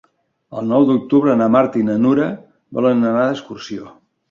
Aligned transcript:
El 0.61 0.63
nou 0.71 0.85
d'octubre 0.89 1.35
na 1.41 1.51
Marta 1.57 1.79
i 1.83 1.85
na 1.91 1.99
Nura 2.07 2.31
volen 2.79 3.09
anar 3.13 3.23
d'excursió. 3.31 3.97